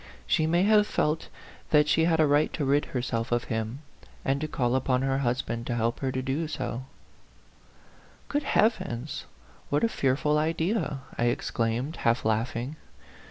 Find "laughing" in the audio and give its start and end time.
12.25-12.77